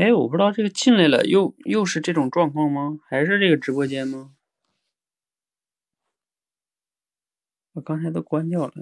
[0.00, 2.98] 哎，我不知道这个进来了，又又是这种状况吗？
[3.06, 4.32] 还是这个直播间吗？
[7.74, 8.72] 我刚才都关掉了。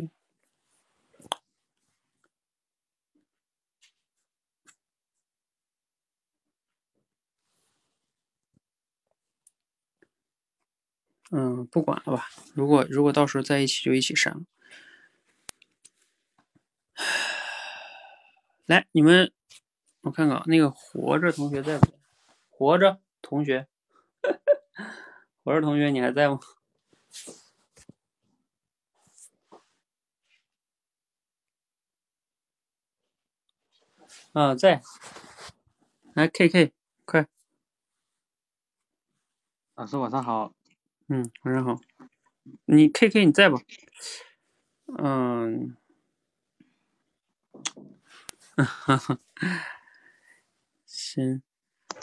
[11.32, 12.28] 嗯，不管了吧。
[12.54, 14.42] 如果如果到时候在一起，就一起删了。
[18.66, 19.32] 来，你们，
[20.02, 21.92] 我看看那个活着同学在不在？
[22.50, 23.66] 活着同学，
[25.44, 26.40] 活着同学，你还在吗？
[34.32, 34.82] 啊，在。
[36.14, 36.72] 来，K K，
[37.04, 37.26] 快。
[39.74, 40.52] 老师晚上好。
[41.08, 41.80] 嗯，晚上好。
[42.64, 43.58] 你 K K 你在不？
[44.98, 45.76] 嗯。
[48.56, 49.18] 哈哈。
[51.14, 51.42] 行。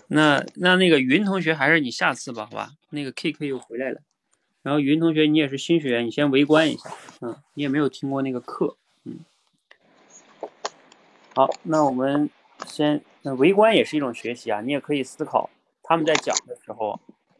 [0.08, 2.72] 那那那个云同学还是你下次吧，好吧？
[2.90, 4.02] 那个 K K 又回来了。
[4.64, 6.90] 然后云同学你也是新学员，你先围观一下。
[7.22, 8.78] 嗯，你也没有听过那个课。
[9.04, 9.20] 嗯。
[11.36, 12.30] 好，那我们
[12.66, 14.62] 先，那围观也是一种学习啊。
[14.62, 15.50] 你也可以思考
[15.84, 17.00] 他们在讲的时候。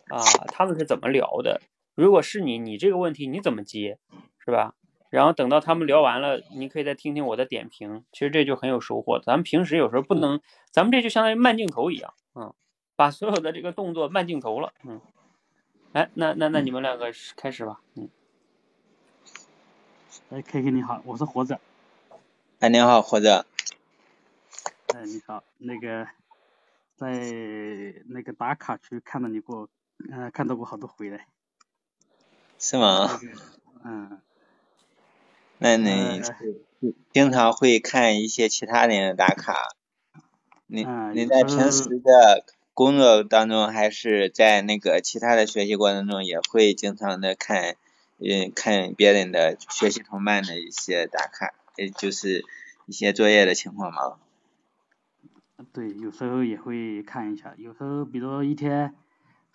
[0.10, 1.60] 啊，他们是怎么聊的？
[1.96, 3.98] 如果是你，你这个问题你怎么接，
[4.38, 4.76] 是吧？
[5.16, 8.04] 然后等到他们聊完了，你可以再听听我的点评。
[8.12, 9.18] 其实这就很有收获。
[9.18, 12.54] 咱们平时有时候不能，咱们这就相当于慢镜头一样，嗯，
[12.98, 15.00] 把所有的这个动作慢镜头了，嗯。
[15.94, 18.10] 哎，那那那你们两个开始吧，嗯。
[20.32, 21.62] 哎，K K 你好，我是活着。
[22.60, 23.46] 哎，你好，活着。
[24.94, 26.06] 哎，你好，那个
[26.98, 27.08] 在
[28.10, 29.70] 那个打卡区看到你过。
[30.12, 31.28] 嗯，看到过好多回来。
[32.60, 33.08] 是吗？
[33.86, 34.20] 嗯。
[35.58, 36.22] 那你
[37.14, 39.56] 经常会看一些其他人的打卡？
[40.68, 47.78] 你你在平时的工作当中，还是在那个其他的学习过程中，也会经常的看，
[48.18, 52.44] 嗯，看别人的学习同伴的一些打卡，也就是
[52.86, 54.18] 一些作业的情况吗？
[55.72, 58.94] 对，有时候也会看一下，有时候比如一天。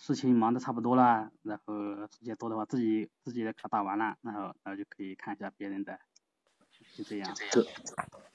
[0.03, 1.75] 事情忙的差不多了，然后
[2.07, 5.99] 时间多的话，自己自己的卡打完了，然后然后就可以看一下别人的，
[6.97, 7.37] 就这样。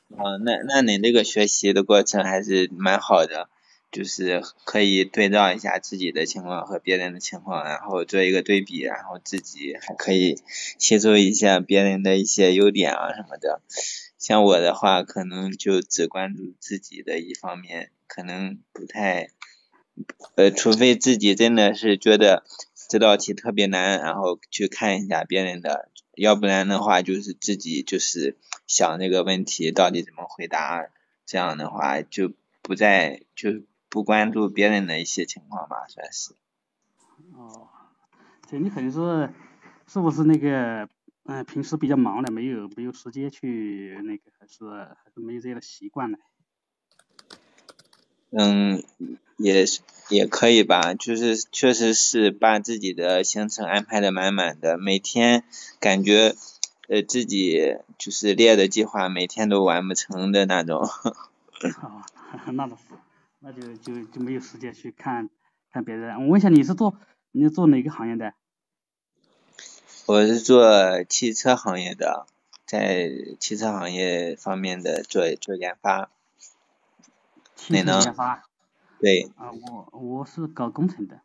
[0.09, 3.49] 哦，那那你这个学习的过程还是蛮好的，
[3.91, 10.39] 就是可以对照一下自己的情况和别人的情况，然后做一个对比，然后自己还可以
[10.77, 13.63] 吸收一下别人的一些优点啊什么的。
[14.19, 19.31] 像我的话，可能就只关注自己的一方面，可能不太。
[20.35, 22.43] 呃，除非自己真的是觉得
[22.89, 30.87] 这道题特别难，然后去看一下别人的，要不然的话就是自己就是想这个问题到底怎么回答，
[31.25, 36.33] 这样的话就不再就不关注别人的一些情况吧，算是。
[37.33, 37.69] 哦，
[38.49, 39.29] 这你肯定是
[39.87, 40.89] 是不是那个
[41.23, 46.17] 嗯平时比较忙的，没有没有时间去那个，还是还是没有这样的习惯呢？
[48.37, 48.83] 嗯。
[49.37, 49.65] 也
[50.07, 55.43] 也可以吧，就是确实是把自己的行程安排的满满的，每天
[55.81, 56.33] 感觉
[56.87, 60.79] 呃自己就是列的计划每天都完不成的那种。
[61.81, 62.07] 啊，
[62.53, 62.95] 那倒是，
[63.41, 65.29] 那就就就没有时间去看
[65.69, 66.15] 看别人。
[66.23, 66.97] 我问一下，你是做
[67.33, 68.33] 你是做哪个行业的？
[70.05, 72.25] 我是做汽车行业的，
[72.65, 76.09] 在汽车行业方面的做做研发。
[77.55, 78.43] 汽车研发。
[78.99, 79.31] 对。
[79.35, 81.19] 啊，我我是搞工程的，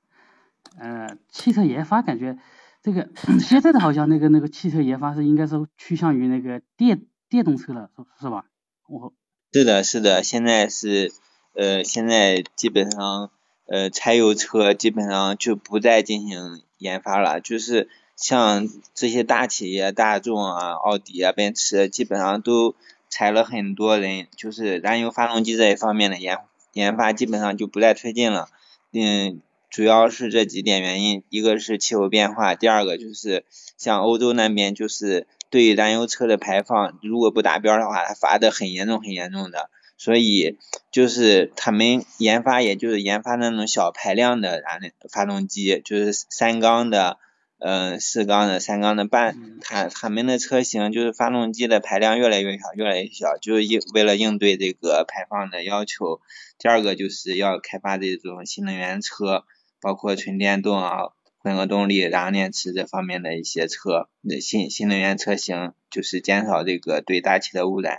[0.78, 2.38] 呃，汽车研发感觉
[2.82, 3.08] 这个
[3.40, 8.44] 现在的好像那个那个汽车研发是应该是趋向于那个电电动车了，是是吧？
[8.88, 9.12] 我。
[9.52, 11.12] 是的，是的，现在是
[11.54, 13.30] 呃，现在基本上
[13.66, 22.74] 呃，柴油车基本上就不再进行研发了，就是像这些大企业，大众啊、奥迪啊、奔驰，基本上都
[23.10, 26.38] 裁了很多人，就是燃油发动机这一方面的研。
[26.72, 28.48] 研发基本上就不再推进了，
[28.92, 33.44] 嗯，主要是这几点原因，一个是气候变化，第二个就是
[33.76, 40.58] 像欧洲那边就是对燃油车的排放，如果不达标的话，它罚的很严重很严重的，所以
[40.92, 44.80] 就是他们研发也就是研发那种小排量的燃
[45.10, 47.18] 发动机，就是三缸的。
[47.60, 56.22] 嗯，四缸的、三缸的半，它他们的车型就是发动机的排量越来越小，越来越小，就是应为了应对这个排放的要求。
[56.58, 59.44] 第二个就是要开发这种新能源车，
[59.80, 64.08] 包括纯电动啊、混合动力、燃料电池这方面的一些车，
[64.40, 67.98] 新新能源车型，就是减少这个对大气的污染。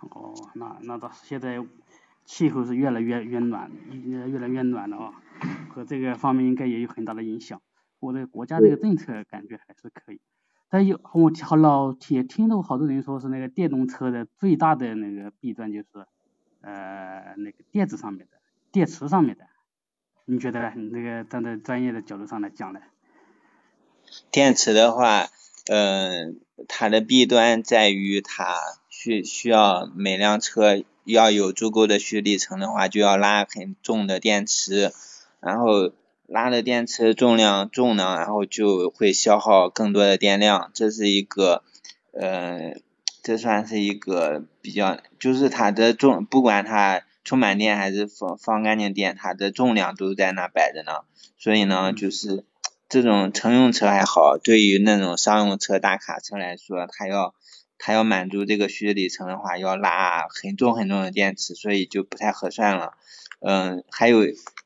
[0.00, 1.58] 哦，那那倒是现在
[2.24, 5.12] 气候是越来越越暖，越越来越暖了啊，
[5.70, 7.62] 和这个方面应该也有很大的影响。
[8.04, 10.20] 我的国家这个政策感觉还是可以，
[10.68, 15.86] 但有我好老也听到好多人说是那个电动车的最大的那个弊端就是
[16.60, 18.36] 呃那个电子上面的
[18.70, 19.46] 电池上面的，
[20.26, 20.72] 你觉得呢？
[20.76, 22.80] 你那个站在专业的角度上来讲呢？
[24.30, 25.28] 电池的话，
[25.66, 28.54] 嗯，它的弊端在于它
[28.88, 34.92] 需需要每辆车要有足够的续里程的话，就要拉很重的电池，
[35.40, 35.92] 然后
[36.26, 41.62] 拉的电池重量重呢，然后就会消耗更多的电量，这是一个，
[42.12, 42.74] 呃，
[43.22, 51.00] 这算是一个比较，就是它的重，不管它充满电还是放放干净电，它的重量都在那摆着呢，
[51.38, 52.44] 所以呢，就是。
[52.86, 57.34] 这种乘用车还好，对于那种商用车、大卡车来说，它要
[57.76, 62.92] 它要满足这个续里程的话，要拉很重很重的电池，所以就不太合算了。
[63.46, 64.20] 嗯，还有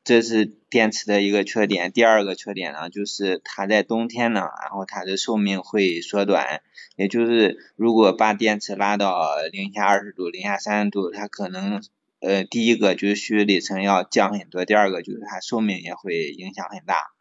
[0.05, 1.91] 这是电池的一个缺点。
[1.91, 6.61] 第二个缺点呢，就是它在冬天呢，然后它的寿命会缩短。
[6.95, 9.21] 也就是如果把电池拉到
[9.51, 11.83] 零下二十度、零下三十度，它可能
[12.21, 17.11] 呃第一个就是续里程要降很多，第二个就是它寿命也会影响很大。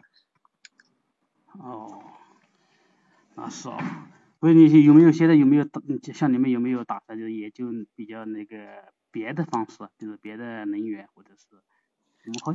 [1.59, 2.05] 哦，
[3.35, 3.77] 那是哦。
[4.41, 5.67] 不是你有没有现在有没有
[6.15, 7.67] 像你们有没有打算就是研究
[7.97, 8.57] 比较那个
[9.19, 11.45] 别的方式，就是别的能源或者是？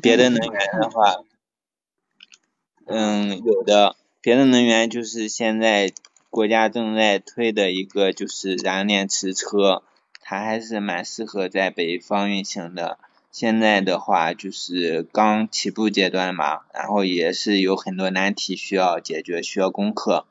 [0.01, 1.15] 别的能源的话，
[2.85, 3.97] 嗯，有的。
[4.21, 5.91] 别的能源就是现在
[6.29, 9.83] 国家正在推的一个就是燃电池车，
[10.21, 12.97] 它还是蛮适合在北方运行的。
[13.29, 20.25] 现在的话就是刚起步阶段嘛，然后也是有很多难题需要解决，需要攻克。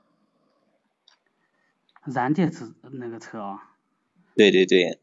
[2.05, 3.75] 燃电池那个车啊？
[4.35, 4.99] 对对对。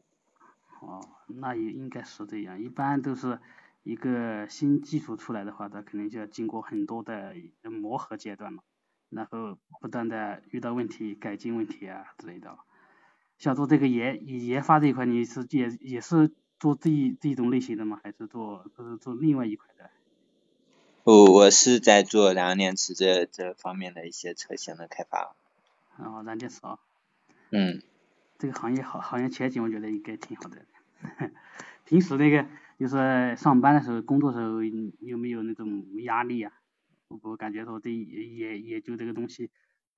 [0.82, 1.06] 哦，
[1.36, 2.62] 那也应该是这样。
[2.62, 3.40] 一般都是
[3.84, 7.34] 一个新技术出来的话，它肯定就要经过很多的
[7.64, 8.64] 磨合阶段嘛，
[9.10, 12.58] 然后不断的遇到问题改进问题啊之类的。
[13.38, 16.32] 像做这个研研发这一块，你是也也是。
[16.60, 18.02] 做这一这种类型的吗？
[18.04, 19.90] 还是做就是做另外一块的？
[21.06, 25.38] 哦，我是在做燃料电池这这方面的一些车型的开发。
[25.96, 26.78] 哦，燃电池啊。
[27.52, 27.82] 嗯。
[28.40, 30.58] 这个行业好，行业前景我觉得应该挺好的。
[31.86, 32.46] 平时那个
[32.80, 36.52] 就是上班的时候，工作时候有没有那种压力啊？
[37.08, 39.50] 我我感觉说这研研究这个东西。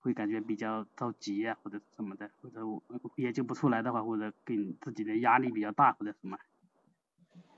[0.04, 2.82] 会感觉比较着急啊，或者什么的，或者我
[3.18, 6.40] 研究不出来的话，或者给自己的压力比较大，或者什么。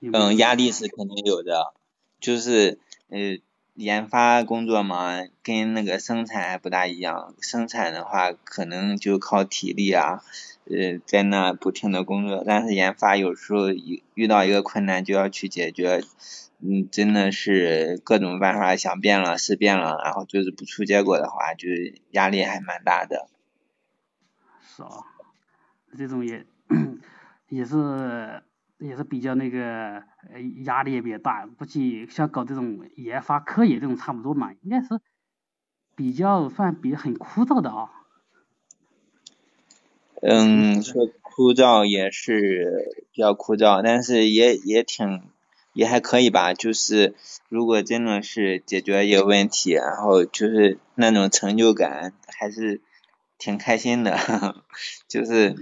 [0.01, 1.73] 嗯，压力是肯定有的，
[2.19, 3.37] 就是呃，
[3.75, 7.33] 研发工作嘛，跟那个生产还不大一样。
[7.41, 10.21] 生产的话，可能就靠体力啊，
[10.65, 16.03] 呃，在那不停的工作，但是研发有时候遇遇到一个困难就要去解决。
[16.65, 23.27] 嗯，真的是各种办法想变了，试遍了，然后就是不出结果的话，就是压力还蛮大的。
[24.61, 25.03] 是啊，
[25.97, 26.45] 这种也
[27.49, 28.41] 也是
[28.87, 34.99] 也是比较那个呃压力也比较大，估计像搞这种研发科研这种差不多嘛，应该是
[35.95, 37.89] 比较算比较很枯燥的啊。
[40.21, 45.23] 嗯，说枯燥也是比较枯燥，但是也也挺。
[45.75, 47.15] 也还可以吧，就是
[47.49, 52.79] 如果真的是解决一个问题，然后就是那种成就感还是
[53.43, 54.15] 挺开心的，
[55.09, 55.53] 就是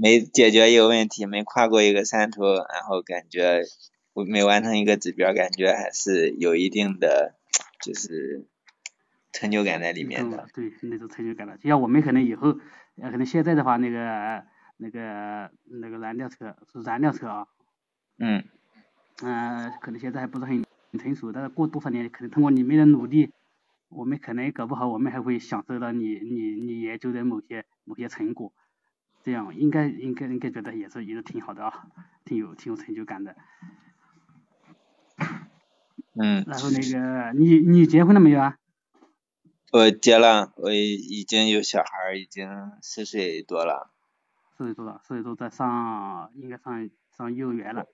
[0.00, 3.60] 没解决一个问题，没跨过一个山头，然后感觉
[4.26, 7.36] 没完成一个指标，感觉还是有一定的
[7.80, 8.44] 就是
[9.30, 10.48] 成就感在里面的。
[10.52, 12.54] 对，那种成就感的，就像我们可能以后，
[13.00, 14.42] 可能现在的话，那个
[14.78, 15.48] 那个
[15.80, 17.46] 那个燃料车是燃料车啊。
[18.18, 18.42] 嗯。
[19.22, 20.64] 嗯，可能现在还不是很
[20.98, 23.30] 成熟，但是过多少年，可能通过你们的努力，
[23.94, 28.52] 我们可能搞不好，我们还会享受到你你你研究的某些某些成果，
[29.22, 31.86] 这样应该应该应该觉得也是也是挺好的啊，
[32.24, 33.36] 挺有挺有成就感的。
[36.14, 36.44] 嗯。
[36.48, 38.56] 然后那个你你结婚了没有啊？
[39.72, 43.90] 我结了，我已经有小孩，已经四岁多了。
[44.58, 47.86] 四岁多了，四岁多在上应该上上幼儿园了。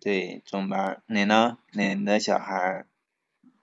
[0.00, 1.58] 对，中班，你呢？
[1.72, 2.86] 你的小孩？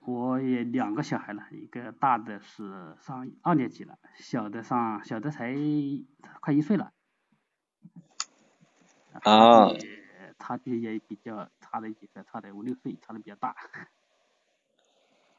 [0.07, 5.53] 我也两个小孩了，一个大的是上二年级了，小的上小的才
[6.39, 6.93] 快一岁了。
[9.23, 9.67] 啊。
[10.39, 13.55] 差距也比较差的几岁，差的五六岁，差的比较大。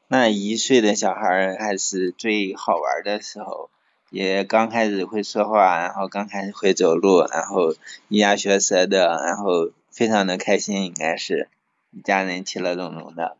[0.07, 3.71] 那一岁的小孩还是最好玩的时候，
[4.11, 7.73] 也刚开始会说话，然后刚开始会走路，然后
[8.09, 9.71] 咿呀学舌的，然后。
[9.91, 11.49] 非常的开心，应该是
[11.89, 13.37] 一家人其乐融融的。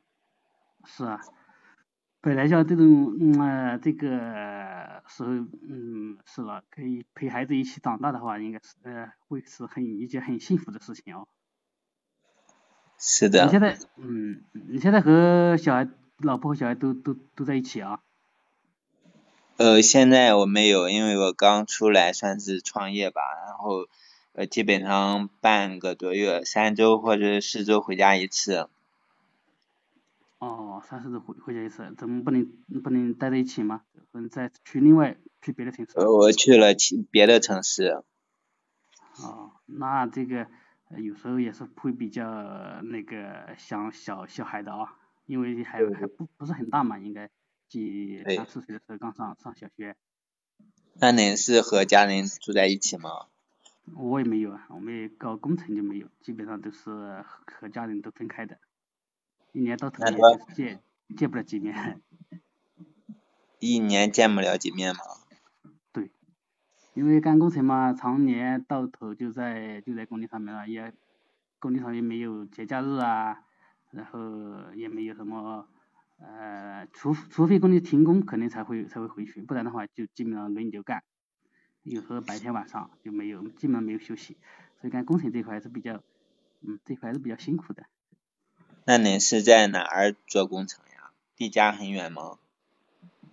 [0.92, 1.22] 是啊，
[2.20, 11.28] 本来像这种嗯、呃、这个时候嗯是了，可以陪孩子一起长大的话，应该是呃会是很一件很幸福的事情哦。
[12.98, 13.46] 是的。
[13.46, 18.02] 你现在嗯，你现在和小孩、老婆和小孩都都都在一起啊？
[19.58, 23.88] 呃，现在我没有，因为我刚出来算是创业吧，然后
[24.34, 28.68] 呃基本上半个多月、三周或者四周回家一次。
[30.40, 32.46] 哦，三四周回回家一次，怎么不能
[32.82, 33.84] 不能待在一起吗？
[34.14, 36.00] 嗯，再去另外去别的城市？
[36.00, 38.04] 呃，我去了其别的城市。
[39.22, 40.48] 哦，那这个
[40.98, 42.24] 有时候也是会比较
[42.84, 47.30] 那个想小小孩的啊，因为还还不不是很大嘛，应该
[47.68, 49.98] 几三四岁的时候刚上上小学。
[51.02, 53.28] 那您是和家人住在一起吗？
[53.94, 58.58] 我也没有啊，我们搞工程就没有，基本上都是和家人都分开的。
[59.52, 60.82] 一年到头也见
[61.18, 62.02] 见不了几面。
[63.60, 65.02] 一年见不了几面吗？
[65.92, 66.12] 对，
[66.94, 70.94] 因为干工程嘛，常年到头就在就在工地上面了，也
[71.60, 73.44] 工地上也没有节假日啊，
[73.92, 75.68] 然后也没有什么
[76.20, 81.04] 呃，除除非工地停工，可能才会才会回去，不然的话就基本上轮流干，
[81.84, 84.38] 有时候白天晚上就没有，基本上没有休息，
[84.80, 86.02] 所以干工程这块还是比较，
[86.62, 87.84] 嗯，这块还是比较辛苦的。
[88.90, 91.12] 那您是在哪儿做工程呀？
[91.38, 92.40] 离家很远吗？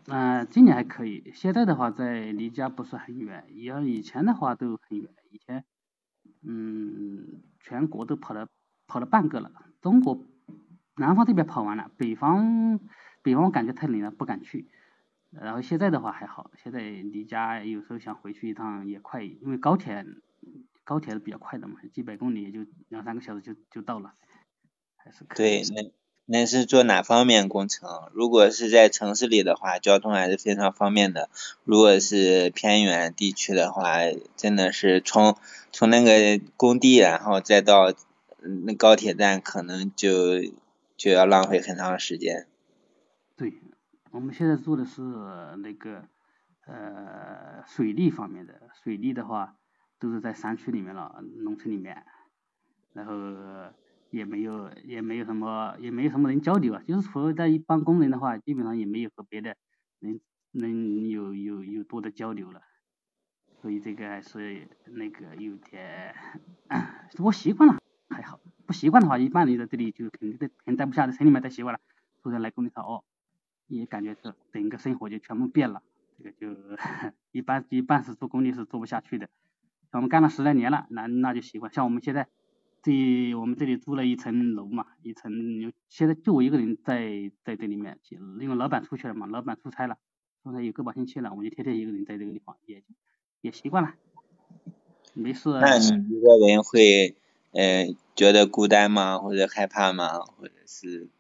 [0.07, 5.65] 嗯、今年还可以，现在的话在离家不是很远，要以前的话都很远，以前，
[6.43, 8.49] 嗯，全国都跑了
[8.87, 10.21] 跑了半个了，中国
[10.95, 12.79] 南方这边跑完了，北方
[13.23, 14.67] 北方感觉太冷了不敢去，
[15.31, 20.05] 然后现在的话还好，现在离家有时候想回去一趟也快，因为高铁
[20.85, 24.13] 高铁是比较快的嘛，几百公里也就两三个小时就就到了。
[25.35, 25.91] 对，那
[26.29, 28.11] 那是做哪方面工程？
[28.13, 31.31] 如果是在城市里的话，交通还是非常方便的。
[31.65, 33.99] 如果是偏远地区的话，
[34.37, 35.37] 真的是从
[35.71, 37.95] 从那个工地，然后再到
[38.65, 40.43] 那高铁站，可能就
[40.97, 42.49] 就要浪费很长时间。
[43.37, 43.55] 对，
[44.11, 45.03] 我们现在做的是
[45.59, 46.03] 那个
[46.67, 49.57] 呃水利方面的，水利的话
[50.01, 52.05] 都是在山区里面了，农村里面，
[52.93, 53.13] 然后。
[54.11, 56.83] 也没有，也没有什么，也没有什么人交流啊。
[56.87, 59.57] 就是除了在一帮工人的话，基本上也没有和别的
[59.99, 60.21] 人
[60.53, 62.63] 能有有有多的交流了。
[63.61, 66.15] 所以这个还是那个有点，
[67.19, 71.81] 我习惯了还好，不习惯的话，一般人在这里就肯定在肯定待不下，在城里面待习惯了，
[72.23, 73.03] 突然来工地上哦，
[73.67, 75.83] 也感觉是整个生活就全部变了。
[76.19, 76.57] 这个就
[77.33, 79.29] 一般一般是做工地是做不下去的。
[79.91, 81.73] 像我们干了十来年了，那那就习惯。
[81.73, 82.29] 像我们现在。
[82.87, 87.99] 这我们这里租了一层楼嘛，一层现在就我一个人在在这里面，
[88.39, 89.99] 因为老板出去了嘛，老板出差了，
[90.45, 92.85] 出差有个把星期了，我就天天一个人在这个地方，也
[93.41, 93.95] 也习惯了，
[95.15, 95.51] 没事。
[95.51, 97.17] 那你一个人会
[97.51, 99.19] 呃觉得孤单吗？
[99.19, 100.21] 或者害怕吗？
[100.21, 101.11] 或者是？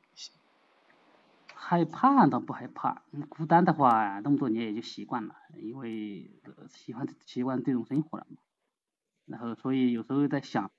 [1.53, 6.31] 害怕倒不害怕，孤单的话那么多年也就习惯了，因为
[6.71, 8.37] 喜欢习惯这种生活了嘛。
[9.25, 10.71] 然后所以有时候在想。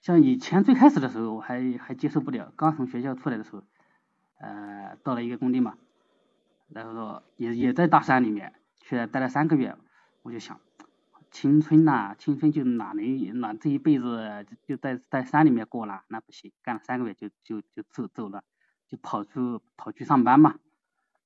[0.00, 2.52] 像以前最开始的时候，我还还接受不了。
[2.56, 3.64] 刚从学校出来的时候，
[4.38, 5.76] 呃，到了一个工地嘛，
[6.68, 9.76] 然后说也也在大山里面，去待了三个月，
[10.22, 10.60] 我就想，
[11.30, 18.44] 青春呐，青春就哪能哪这一辈子就在在山里面过了，那不行，干了三个月就就就走走了，
[18.88, 20.54] 就跑出跑去上班嘛。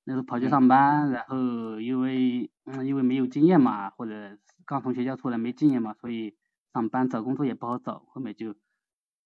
[0.05, 6.35] 那时候跑去上班，然后因为嗯因为没有经验嘛，或者刚从学校出来没经验嘛，所以
[6.73, 8.55] 上班找工作也不好找，后面就。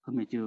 [0.08, 0.40] 后面就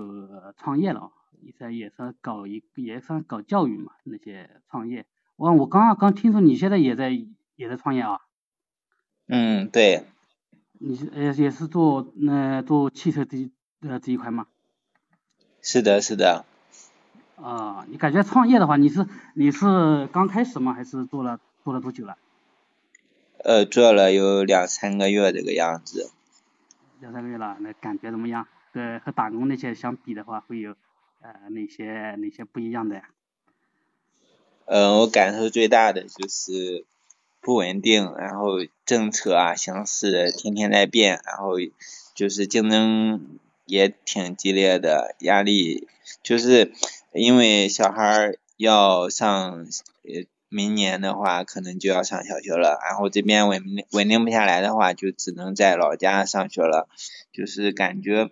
[0.56, 5.06] 创业了，也算也算搞一也算搞教育嘛，那些创业。
[5.36, 7.10] 哇，我刚刚听说你现在也在
[7.58, 8.22] 也在创业啊？
[9.28, 10.06] 嗯，对。
[10.78, 13.52] 你是呃也是做那做汽车这
[13.82, 14.48] 呃这一块吗？
[15.62, 16.46] 是的，是的。
[17.36, 20.72] 啊，你感觉创业的话，你是你是刚开始吗？
[20.72, 22.18] 还是做了做了多久了？
[23.44, 26.12] 呃，做了有两三个月这个样子。
[27.02, 28.48] 两三个月了，那感觉怎么样？
[28.72, 30.76] 和和打工那些相比的话，会有
[31.22, 33.10] 呃哪些哪些不一样的呀？
[34.66, 36.86] 呃，我感受最大的就是
[37.42, 41.54] 不稳定，然后政策啊形势天天在变，然后
[42.14, 45.88] 就是竞争也挺激烈的，压力
[46.22, 46.72] 就是
[47.14, 49.66] 因为小孩儿要上
[50.04, 56.90] 呃明年的话可能就要上小学了，然后这边稳稳定不下来的话，就只能在老家上学了，
[57.32, 58.30] 就是感觉。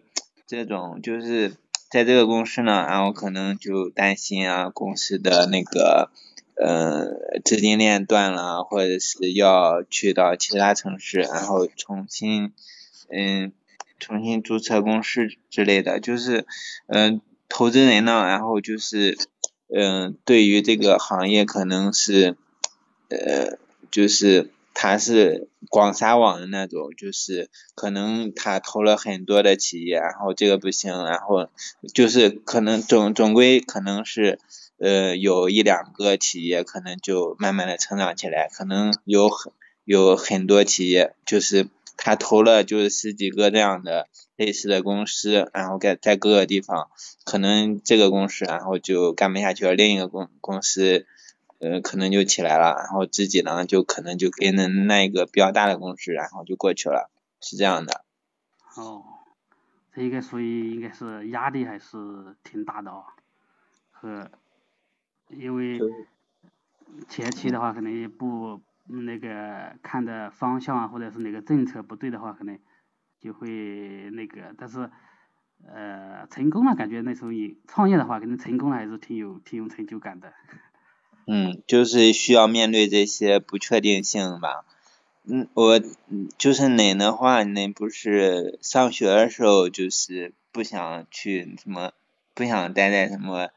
[0.49, 1.57] 这种就是
[1.91, 6.09] 在这个公司呢，然后可能就担心啊，公司的那个
[6.55, 12.53] 呃资金链断了，或者是要去到其他城市，然后重新
[13.09, 13.51] 嗯
[13.99, 16.45] 重新注册公司之类的，就是
[16.87, 17.19] 嗯
[17.49, 19.17] 投资人呢，然后就是
[19.73, 22.35] 嗯对于这个行业可能是
[23.09, 23.57] 呃
[23.91, 24.49] 就是。
[24.79, 31.49] 他是广撒网的那种，就是可能他投了很多的企业，然后这个不行，然后
[31.95, 34.37] 就是可能总总归可能是
[34.77, 39.51] 呃有一两个企业可能就慢慢的成长起来，可能有很
[39.83, 44.07] 有很多企业就是他投了就是十几个这样的
[44.37, 46.89] 类似的公司，然后在在各个地方，
[47.25, 51.05] 可能这个公司然后就干不下去了，另一个公公司。
[51.59, 57.09] 呃，可能就起来了，然后自己呢，就可能就跟着那一个比较大的公司，然后就过去了，
[57.41, 58.05] 是这样的。
[58.75, 59.03] 哦，
[59.91, 61.97] 这应该属于应该是压力还是
[62.43, 63.05] 挺大的哦，
[63.89, 64.29] 和
[65.29, 65.79] 因为
[67.09, 72.59] 前期的话可能也不那个看的方向啊，或者是哪个政策不对的话，可能
[73.21, 74.89] 就会那个，但是
[75.65, 80.33] 呃成功了，感觉那时候你创业的话，可能成功了还是挺有挺有成就感的。
[81.29, 84.63] 嗯，就是需要面对这些不确定性吧。
[85.25, 85.81] 嗯，我
[86.37, 91.91] 就是恁的话，恁不是上学的时候就是不想去什么，
[92.33, 93.49] 不想待在什么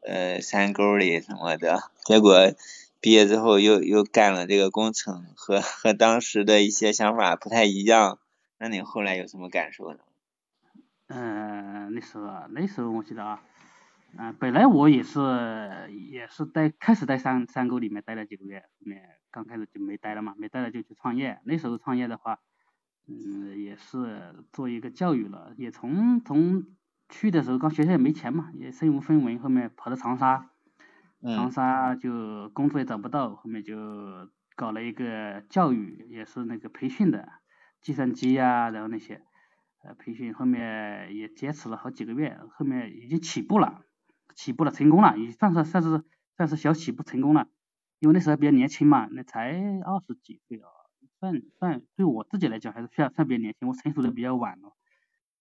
[0.00, 1.90] 呃山沟里什么的。
[2.06, 2.54] 结果
[3.00, 8.18] 毕业之后又又干了这个工程，和和当时的一些想法不太一样。
[8.58, 10.00] 那你后来有什么感受呢？
[11.08, 13.42] 嗯，那时候那时候我记得啊。
[14.16, 15.20] 嗯，本来我也是
[16.10, 21.40] 也是待开始在山山沟里面待了几个月，后面刚开始就没待了嘛，没待了就去创业。
[21.44, 22.38] 那时候创业的话，
[23.06, 26.64] 嗯，也是做一个教育了，也从从
[27.10, 30.50] 去的时候刚学校也没钱嘛，也身无分文，后面跑到长沙，
[31.22, 37.28] 长沙就工作也找不到，后面就搞了一个教育，也是那个培训的，
[37.80, 39.22] 计算机呀，然后那些
[39.82, 43.84] 呃培训，后面也坚持了好几个月，后面已经起步了。
[44.36, 46.04] 起步了，成功了，也算是算是
[46.36, 47.48] 算是小起步成功了，
[47.98, 49.50] 因为那时候比较年轻嘛，那才
[49.82, 50.68] 二十几岁啊，
[51.18, 54.76] 算算对我自己来讲还是算算比较年轻，我成熟的比较晚了，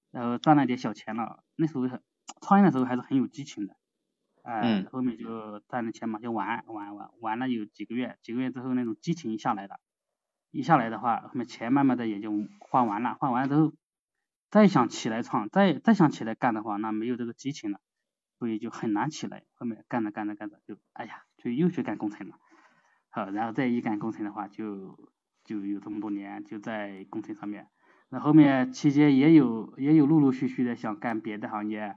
[0.10, 1.88] 然后赚了点小钱了，那时候
[2.41, 3.76] 创业的时候还是很有激情的，
[4.41, 9.80] 哎，后面就赚了钱嘛，就玩玩玩玩了有几个月，几个月之后那种激情下来了，
[10.58, 13.74] 一下来的话，后面钱慢慢的也就花完了，花完之后，
[14.50, 17.80] 再想起来创，再再想起来干的话，那没有这个激情了。
[18.39, 22.36] 所以就很难起来，后面干着干着干着就，哎呀，就又去干工程了，
[23.10, 24.98] 好，然后再一干工程的话，就
[25.43, 27.67] 就有这么多年就在工程上面，
[28.10, 31.96] 那后面期间也有也有陆陆续续的想干别的行业，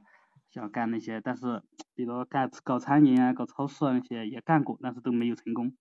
[0.50, 1.62] 想干那些，但是
[1.94, 5.74] 比如干搞餐饮啊、搞超市啊那些也干过，但是都没有成功。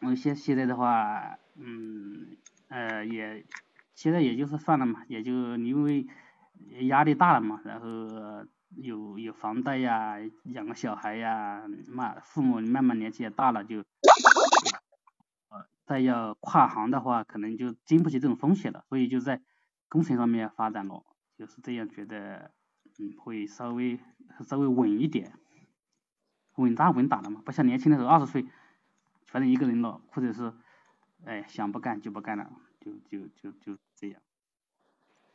[0.00, 2.36] 我现现在的话，嗯，
[2.68, 3.44] 呃，也
[3.94, 6.06] 现在也就是算了嘛，也就因为
[6.82, 8.46] 压力大了嘛，然后。
[8.76, 13.78] 有有房贷呀，养个小孩呀，嘛父母慢慢年纪也大了，就
[15.48, 19.42] 呃再要跨行的话，可能就经不起这种风险了，所以就在
[19.88, 21.02] 工程上面发展了，
[21.36, 22.52] 就是这样觉得，
[23.00, 23.98] 嗯，会稍微
[24.44, 25.32] 稍微稳一点，
[26.54, 28.46] 稳扎稳打的嘛，不像年轻的时候二十岁，
[29.30, 30.52] 反正一个人了，或者是
[31.24, 34.20] 哎想不干就不干了，就就就就这样。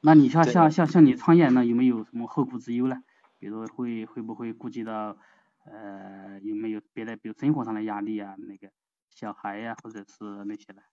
[0.01, 3.03] 那你像像像像你创业，那有没有什么后顾之忧呢？
[3.39, 5.17] 比如会会不会顾及到
[5.65, 8.69] 呃有没有别的，比如生活上的压力啊，那个
[9.09, 10.83] 小孩呀，或者是那些的，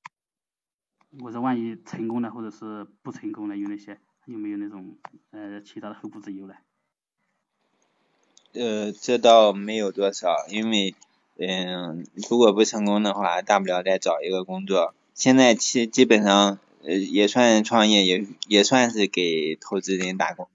[1.21, 4.97] 或者万一成功了，或者是不成功了，有那些有没有那种
[5.31, 6.55] 呃其他的后顾之忧呢？
[8.55, 10.95] 呃，这倒没有多少，因为
[11.45, 14.95] 嗯，如果不成功的话，大不了再找一个工作。
[15.13, 20.49] 现在其基本上呃也算创业，也也算是给投资人打工。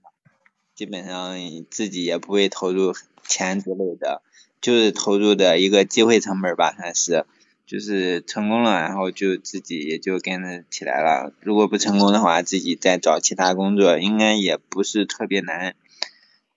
[0.75, 1.35] 基本上
[1.69, 2.93] 自己也不会投入
[3.27, 4.21] 钱之类的，
[4.61, 7.25] 就是投入的一个机会成本吧，算是，
[7.65, 11.33] 就是成功了，然后就自己也就跟着起来了。
[11.41, 15.75] 如果不成功的话，自己再找其他工作，应该也不是特别难，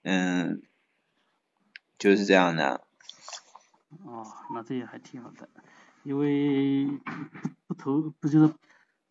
[0.02, 0.62] 嗯，
[1.98, 2.82] 就是这样的。
[4.04, 5.48] 哦，那这也还挺好的，
[6.04, 6.88] 因为
[7.66, 8.54] 不投不就是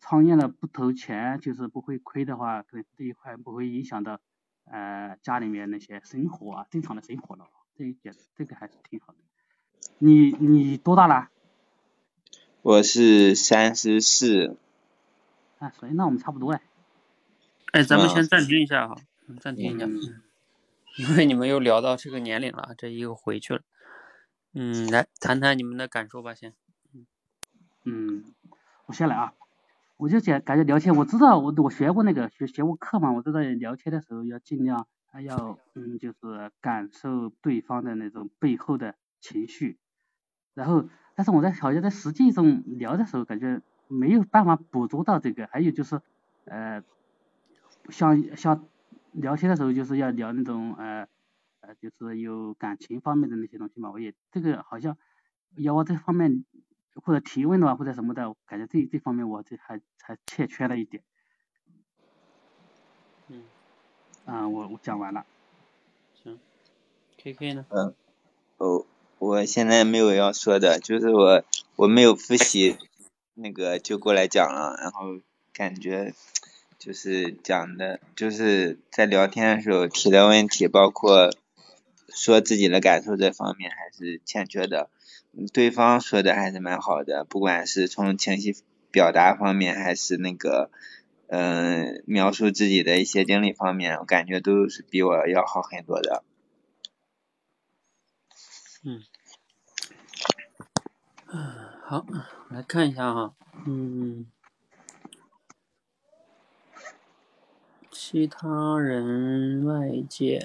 [0.00, 4.18] 创业了不投钱，就是不会亏的话，可能这一块不会影响到。
[4.72, 9.18] 呃，家里面那些生活啊，正常的生活了，这一点这个还是挺好的。
[9.98, 11.28] 你你多大了？
[12.62, 14.56] 我是三十四。
[15.58, 16.62] 啊，所以那我们差不多哎。
[17.72, 18.94] 哎，咱们先暂停一下哈，
[19.40, 20.22] 暂停一下，嗯
[20.98, 23.62] 因为你们又聊到这个年龄了，这又回去了。
[24.52, 26.54] 嗯，来谈谈你们的感受吧，先。
[27.84, 28.24] 嗯，
[28.86, 29.32] 我先来啊，
[29.96, 39.78] 我就觉感觉聊天，我知道我我学过那个学学过课嘛，我知道聊天的时候要尽量还要嗯就是感受对方的那种背后的情绪，
[40.54, 40.84] 然后
[41.14, 46.00] 但是我在好像在实际中聊的时候，感觉没有办法捕捉到这个，还有就是
[46.44, 46.82] 呃
[47.88, 48.68] 像像
[49.12, 51.06] 聊天的时候就是要聊那种呃
[51.70, 54.98] 呃就是有感情方面的那些东西嘛，我也这个好像
[55.56, 56.44] 要往这方面
[56.94, 61.04] 或者提问的话或者什么的，感觉这这方面我这还还欠缺了一点。
[63.28, 63.44] 嗯，
[64.24, 65.24] 啊、我我讲完了。
[66.20, 66.40] 行。
[67.16, 67.64] K K 呢？
[67.70, 67.94] 嗯，
[68.56, 68.84] 哦，
[69.18, 71.44] 我现在没有要说的，就是我
[71.76, 72.76] 我没有复习，
[73.34, 75.20] 那个就过来讲了，然后
[75.52, 76.12] 感觉
[76.78, 81.30] 就是讲的，就是在聊天的时候提的问题，包括
[82.14, 84.90] 说自己的感受这方面还是欠缺的，
[85.52, 88.56] 对方说的还是蛮好的，不管是从情绪
[88.90, 90.70] 表达方面，还是那个
[91.28, 96.24] 嗯、描述自己的一些经历方面，我感觉都是比我要好很多的。
[98.82, 99.02] 嗯
[101.84, 102.04] 好，
[102.48, 104.26] 来看一下哈，嗯，
[107.92, 110.40] 其他人外界，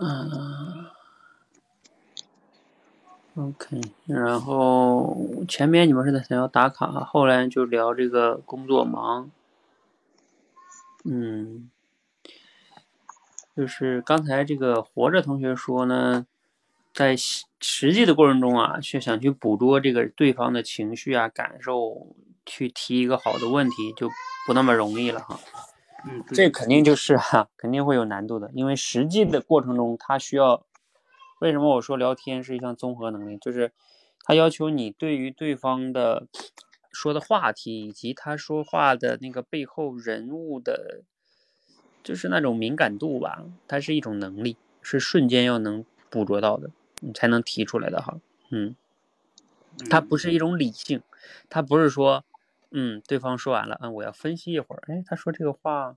[0.00, 0.86] 嗯
[3.36, 9.30] ，OK，然后前面你们是在想要打卡，后来就聊这个工作忙，
[11.04, 11.70] 嗯，
[13.54, 16.26] 就是刚才这个活着同学说呢，
[16.94, 17.14] 在
[17.60, 22.08] 实际的过程中啊，去想去捕捉这个对方的情绪啊、感受，
[22.46, 24.08] 去提一个好的问题，就
[24.46, 25.38] 不那么容易了哈。
[26.04, 30.64] 嗯，这肯定就是哈、肯定会有难度的，因为实际的过程中，它需要。
[31.40, 33.36] 为什么我说聊天是一项综合能力？
[33.36, 33.72] 就是
[34.22, 36.28] 它要求你对于对方的
[36.92, 41.02] 说的话题以及他说话的那个背后人物的，
[42.04, 48.20] 就是那种敏感度吧，它是一种能力，是瞬间要能捕捉到的，你才能提出来的哈。
[48.50, 48.76] 嗯，
[49.90, 51.02] 它不是一种理性，
[51.50, 52.24] 它不是说，
[52.72, 55.96] 嗯，对方说完了，嗯，我要分析一会儿，哎，他说这个话，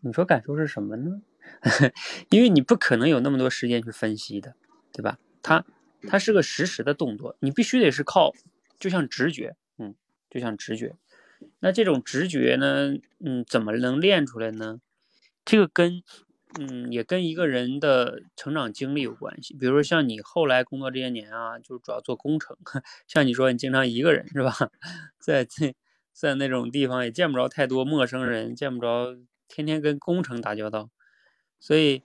[0.00, 1.22] 你说感受是什么呢？
[2.30, 4.54] 因为你不可能有那么多时间去分析的，
[4.92, 5.18] 对吧？
[5.42, 5.64] 它
[6.08, 8.32] 它是个实时的动作，你必须得是靠，
[8.78, 9.94] 就像直觉，嗯，
[10.28, 10.96] 就像直觉。
[11.60, 12.94] 那这种直觉呢，
[13.24, 14.80] 嗯，怎么能练出来呢？
[15.44, 16.02] 这个跟，
[16.58, 19.54] 嗯，也跟一个人的成长经历有关系。
[19.54, 22.56] 比如说像你后来工作这些年啊，就主要做工程，
[23.08, 24.52] 像你说你经常一个人是吧，
[25.18, 25.74] 在在
[26.12, 29.16] 在那种地方也见不着太多陌生人，见不着
[29.48, 30.90] 天天跟工程打交道，
[31.58, 32.02] 所以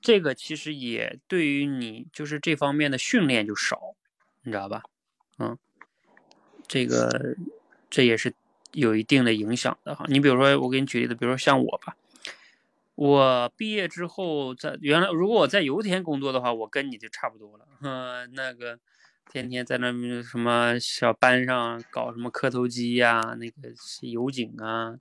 [0.00, 3.94] 这个其实也对于你就是这方面的训练就少，
[4.42, 4.82] 你知道吧？
[5.38, 5.58] 嗯，
[6.66, 7.36] 这个
[7.88, 8.34] 这也是
[8.72, 10.04] 有一定的影响的哈。
[10.08, 11.96] 你比如说，我给你举例子，比如说像我吧，
[12.94, 18.78] 我毕业之后在原来如果我在油田工作的话，我跟你就差不多了，嗯， 那个
[19.30, 24.98] 天天在那什么小班上搞什么磕头机呀、那个油井啊，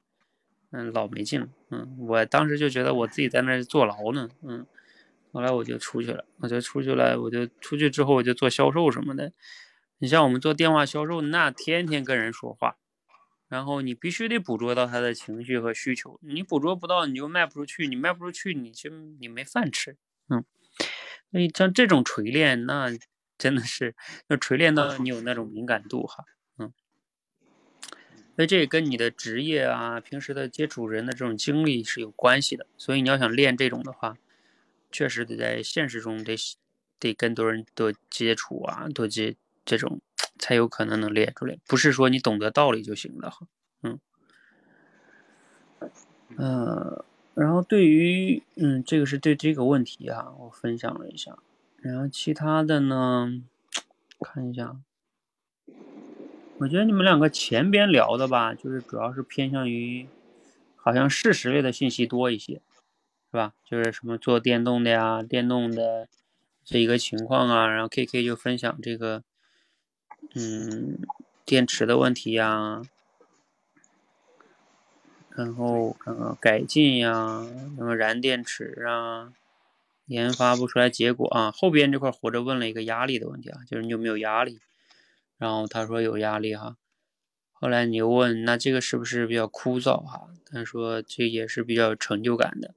[0.72, 4.66] 嗯，老没劲了，嗯，我当时就觉得我自己在那坐牢呢，嗯，
[5.32, 9.32] 后来我就出去了，我就出去了，我就出去之后我就做销售什么的。
[10.00, 12.78] 你像我们做电话销售，那天天跟人说话，
[13.48, 19.98] 然后你必须得捕捉到他的情绪和需求，你捕捉不到你就卖不出去，你卖不出去你就你没饭吃，
[20.30, 20.44] 嗯，
[21.32, 22.92] 所以像这种锤炼，那
[23.38, 23.96] 真的是
[24.28, 26.26] 要锤炼到你有那种敏感度哈，
[26.58, 26.74] 嗯，
[28.36, 34.18] 所以这也跟你的职业啊、平时的接触人的这种经历是有关系的，所以你要想练这种的话，
[34.92, 36.36] 确实得在现实中得
[37.00, 40.02] 得跟多人多接触啊，多接这种
[40.40, 43.48] 才有可能能练出来，不是说你懂得道理就行了哈。
[43.84, 44.00] 嗯，
[46.38, 51.38] 呃，然后对于嗯，这个是对这个问题啊，我分享了一下，
[51.82, 53.42] 然后其他的呢，
[54.20, 54.76] 看一下，
[56.58, 60.08] 我觉得你们两个前边聊的吧，就是主要是偏向于
[60.76, 62.62] 好像事实类的信息多一些，
[63.32, 63.54] 是吧？
[63.66, 66.08] 就是什么做电动的呀，电动的
[66.66, 69.24] 这一个情况啊，然后 KK 就分享这个。
[70.36, 71.00] 嗯，
[71.46, 72.82] 电池的问题呀，
[75.30, 79.32] 然后看看改进呀，什么燃电池啊，
[80.08, 81.52] 研发不出来结果啊。
[81.52, 84.60] 后边这块活着问了一个压力的问题啊，就是你有没有压力？
[85.38, 86.76] 然后他说有压力哈。
[87.52, 90.30] 后来你又问，那这个是不是比较枯燥哈？
[90.46, 92.74] 他说这也是比较有成就感的。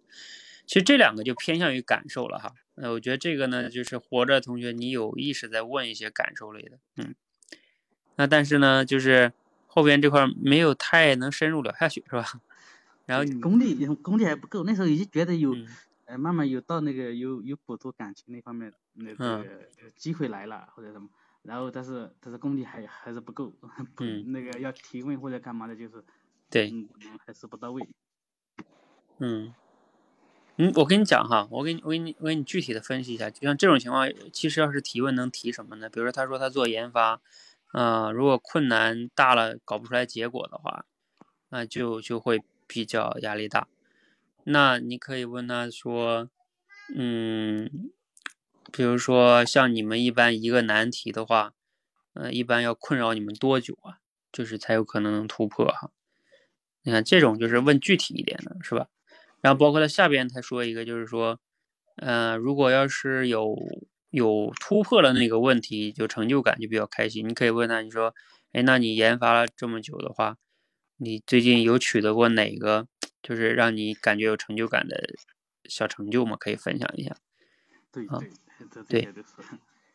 [0.67, 2.55] 其实这两个就偏向于感受了哈。
[2.77, 7.15] 呃，我觉得这个呢，就是活着同学，你有意识在问一些感受类的，嗯。
[8.17, 9.33] 那但是呢，就是
[9.67, 12.25] 后边这块没有太能深入聊下去，是吧？
[13.07, 15.67] 然后你功力功力还不够，那时候已经觉得有，嗯
[16.11, 21.09] 呃，慢慢有到那个有有捕捉感情那方面那嗯个机会来了或者什么，
[21.43, 23.53] 然后但是但是功力还还是不够，
[23.95, 26.03] 不嗯那个要提问或者干嘛的，就是
[26.51, 26.89] 对，嗯
[27.25, 27.89] 还是不到位。
[29.19, 29.55] 嗯，
[30.57, 33.31] 嗯，我跟你讲哈，我给你，我给你，我给你具体的分析一下。
[33.31, 35.89] 就像这种情况，其实要是提问能提什么呢？
[35.89, 37.21] 比如说他说他做研发，
[37.73, 40.85] 呃，如果困难大了搞不出来结果的话，
[41.51, 43.69] 那就就会比较压力大。
[44.45, 46.29] 那你可以问他说，
[46.97, 47.91] 嗯，
[48.73, 51.53] 比如说像你们一般一个难题的话，
[52.15, 53.99] 呃，一般要困扰你们多久啊？
[54.33, 55.91] 就是才有可能能突破哈。
[56.83, 58.87] 你看这种就是问具体一点的，是吧？
[59.41, 61.39] 然后包括他下边他说一个，就是说，
[61.97, 63.57] 呃，如果要是有
[64.11, 67.29] 有突破了那个问题，就成就感就比较开心。
[67.29, 68.15] 你可以问他，你说，
[68.53, 70.37] 哎，那你研发了这么久的话，
[70.97, 72.87] 你最近有取得过哪个
[73.23, 75.15] 就是让你感觉有成就感的
[75.65, 76.37] 小成就嘛？
[76.37, 77.11] 可以分享一下。
[78.09, 78.29] 啊对
[78.89, 79.15] 对， 对。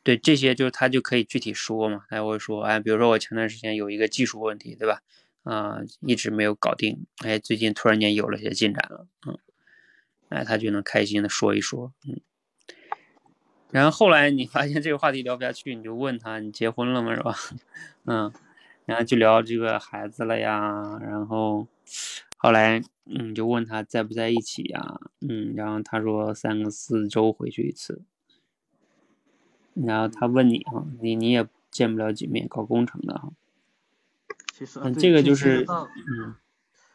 [0.04, 5.02] 对这些，就是他就可以具体说嘛，他会说，哎，比如说我前段时间有一个技术问题，对吧？
[5.44, 9.38] 啊、一直没有搞定，哎，最近突然间有了些进展了，嗯，
[10.30, 12.20] 哎，他就能开心的说一说，嗯。
[13.72, 17.36] 然后后来你发现这个话题聊不下去，你就问他你结婚了吗，是吧？
[18.06, 18.32] 嗯，
[18.86, 21.68] 然后就聊这个孩子了呀，然后
[22.46, 28.04] 后来嗯就问他在不在一起呀，嗯，然后他说三个四周回去一次，
[29.74, 33.32] 然后他问你哈，你你也见不了几面，搞工程的哈，
[34.54, 36.36] 其实，嗯，这个就是到嗯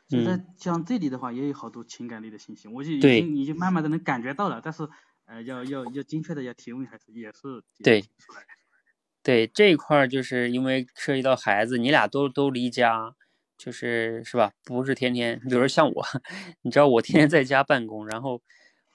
[0.07, 0.47] 就在嗯。
[0.57, 4.89] 像这里的话，也有好多情感类的信息，我就已经已经慢慢的能感觉到了，但是
[5.27, 8.05] 呃，要要要精确的要提问，还是也是对。
[9.23, 13.15] 对这一块儿，就是因为涉及到孩子，你俩都都离家，
[13.61, 14.55] 就是是吧？
[14.65, 16.03] 不是天天，比如说像我，
[16.63, 18.41] 你知道我天天在家办公，然后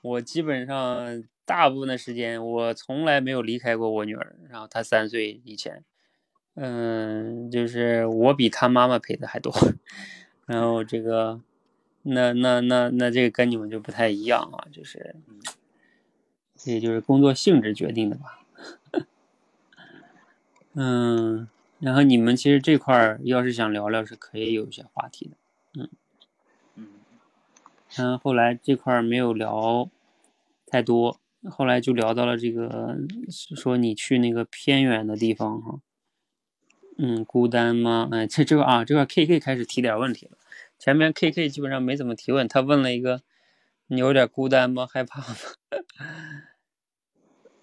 [0.01, 5.83] 我基本上大部分的时间我从来没有离开过我女儿，然后她三岁以前，
[6.55, 9.53] 嗯，就是我比她妈妈陪的还多，
[10.47, 11.39] 然后这个，
[12.01, 15.15] 那那那那这个跟你们就不太一样啊，就是，
[16.55, 18.41] 这就是工作性质决定的吧。
[20.73, 21.47] 嗯，
[21.85, 25.37] 然后你们其实这块儿要是想聊聊，是可以有一些话题的。
[25.79, 25.89] 嗯
[26.73, 26.87] 嗯，
[27.93, 29.87] 然后后来这块儿没有聊
[30.65, 32.97] 太多，后来就聊到了这个，
[33.55, 35.79] 说你去那个偏远的地方哈，
[36.97, 38.09] 嗯，孤单吗？
[38.11, 40.39] 哎，这这个啊，这块 K K 开始提点问题了，
[40.79, 43.21] 前面 K K 基本上没怎么提问，他问了一个，
[43.85, 44.87] 你有点孤单吗？
[44.91, 45.35] 害怕吗？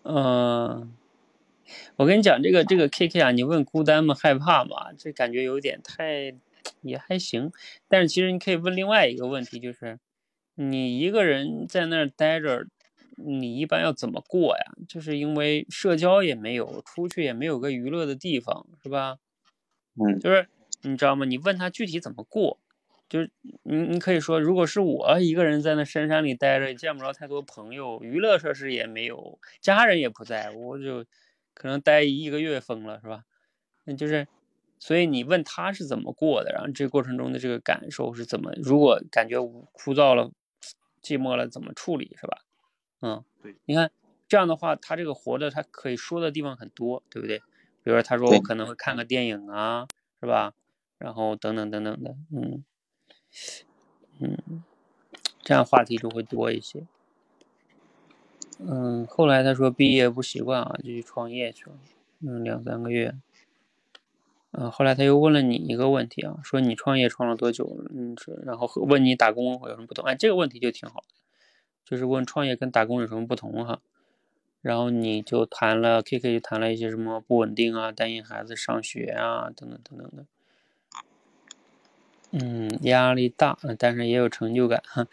[0.05, 0.95] 嗯。
[1.97, 4.15] 我跟你讲，这个这个 K K 啊，你问孤单吗？
[4.15, 4.93] 害怕吗？
[4.99, 6.35] 这感觉有点太，
[6.81, 7.53] 也还行。
[7.89, 9.99] 但是其实你可以问另外一个问题，就是
[10.55, 12.67] 你一个人在那儿待着，
[13.17, 14.73] 你一般要怎么过呀？
[14.89, 19.19] 就是因为社交也没有，出去也没有个娱乐的地方，是吧？
[19.95, 20.49] 嗯就是
[20.83, 21.25] 你知道吗？
[21.27, 22.59] 你问他具体怎么过，
[23.09, 23.31] 就是
[23.63, 31.05] 你你可以说，如果是我一个人在那深山里待着，也见不着太多朋友，娱乐设施也没有，家人也不在，我就
[31.55, 33.25] 可能待一个月疯了，是吧？
[33.85, 34.29] 那就是，
[34.79, 39.37] 所以你问他是怎么过的，然后这过程中的这个感受是怎么，如果感觉
[39.73, 40.31] 枯燥了、
[41.03, 42.39] 寂寞了，怎么处理，是吧？
[43.01, 43.91] 嗯，对，你看
[44.29, 47.39] 这样的话，他这个活着，他可以说的地方很多，对不对？
[47.83, 49.87] 比如说他说我可能会看个电影啊，
[50.21, 50.55] 是吧？
[50.99, 52.65] 然后等等等等的，嗯
[54.21, 54.63] 嗯，
[55.43, 56.87] 这样话题就会多一些。
[58.65, 61.73] 嗯，后来他说毕业不习惯啊，就去创业去了，
[62.21, 63.15] 嗯，两三个月。
[64.53, 67.91] 嗯，后来他又问了你一个问题啊，说你创业创了多久了？
[67.95, 70.05] 嗯，是，然后问你打工有什么不同？
[70.05, 71.15] 哎，这个问题就挺好的，
[71.85, 73.81] 就是问创业跟打工有什么不同哈。
[74.61, 80.27] 然后你就谈了，K K 就谈了一些什么不稳定啊，担心孩子上学啊，等等等等的。
[82.31, 85.09] 嗯，压力大，嗯但是也有成就感哈。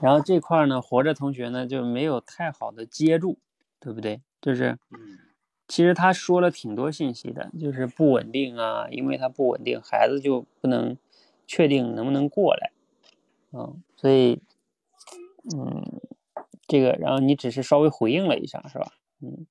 [0.00, 3.38] 然后这块儿呢，活着同学呢就没有太好的接住，
[3.80, 4.20] 对不对？
[4.40, 5.18] 就是嗯，
[5.68, 10.96] 其实他说了挺多信息的，就是不稳定啊，因为他不稳定，孩子就不能
[11.46, 12.72] 确定能不能过来，
[13.52, 14.40] 嗯，所以，
[15.56, 16.00] 嗯，
[16.66, 18.92] 这个，然后你只是稍微回应了一下，是吧？
[19.20, 19.46] 嗯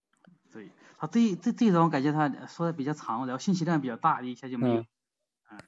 [0.52, 0.68] 对，
[0.98, 4.86] 他这这这种感觉他说的比较长，然后信息量比较大，一下就没有，嗯，
[5.52, 5.60] 嗯，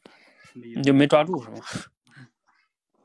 [0.53, 1.57] 没有你就没抓住是吗？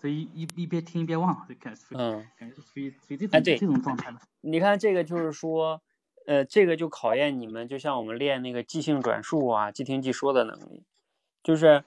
[0.01, 4.19] 所以一一边听一边忘，就感嗯，感觉是属于属于这哎对种这种状态的。
[4.41, 5.83] 你看这个就是说，
[6.27, 10.85] 呃，这个就考验你们，就像我们练那个即兴转述啊、即听即说的能力，
[11.43, 11.85] 就是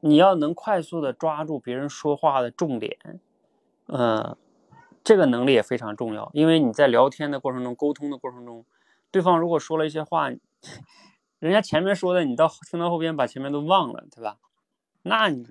[0.00, 2.98] 你要能快速的抓住别人说话的重点，
[3.88, 4.36] 嗯、
[5.02, 8.64] 这个能力也非常重要，因为你在聊天的过程中、沟通的过程中，
[9.10, 10.30] 对方如果说了一些话，
[11.38, 14.38] 人家前面说的，你到听到后边把前面都忘了，对吧？
[15.02, 15.44] 那你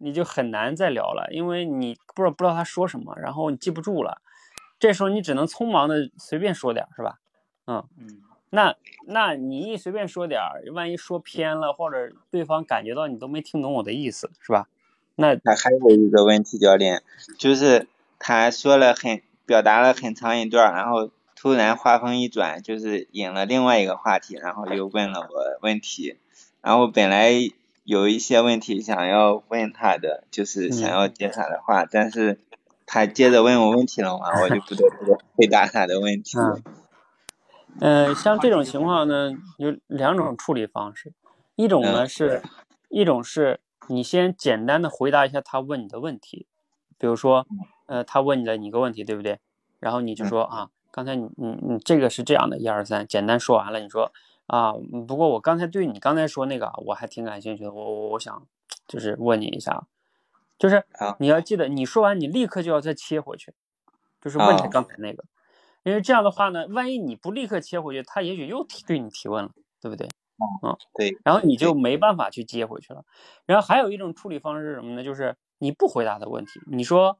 [0.00, 4.20] 你就很难再聊了，因为你不知道不知道他说什么，然后你记不住了，
[4.78, 7.18] 这时候你只能匆忙的随便说点儿，是吧？
[7.66, 8.74] 嗯嗯，那
[9.06, 14.66] 那你一随便说点儿，万一说偏了，或者对方感觉到你都没听懂我的意思，是吧？
[15.16, 17.02] 那他还有一个问题，教练，
[17.38, 17.86] 就是
[18.18, 26.16] 他说了很表达了很长一段儿，然后突然话锋一转，就是引了另外一个话题，然后又问了我问题，
[26.62, 27.32] 然后本来
[27.90, 32.38] 有一些问题想要问他的，就是想要接他的话，但是
[32.86, 36.38] 他接着问我问题了嘛，我就不得不回答他的问题。
[36.38, 36.62] 嗯。
[37.80, 41.12] 呃，像这种情况呢，有两种处理方式，
[41.56, 42.08] 一种呢嗯。
[42.08, 42.42] 是，
[42.90, 46.46] 一种是你先简单的回答一下他问你的问题，
[46.96, 47.44] 比如说，
[47.86, 49.40] 呃，他问你了你一个问题，对不对？
[49.80, 54.12] 然后你就说啊，刚才你你你这个是这样的，一二三，简单说完了，你说
[54.50, 58.46] 啊，嗯不过我刚才对你刚才说那个啊我还挺感兴趣的，我我我想
[58.88, 59.86] 就是问你一下，
[60.58, 60.84] 就是
[61.20, 63.54] 你要记得，你说完你立刻就要再切回去，
[64.20, 65.24] 就是问他哦刚才那个。
[65.84, 70.08] 因为这样的话呢，万一你不立刻切回去，他也许又提对你提问了，对不对？
[70.94, 73.04] 对，然后你就没办法去接回去了。
[73.46, 75.04] 然后还有一种处理方式是什么呢？
[75.04, 77.18] 就是你不回答的问题，你说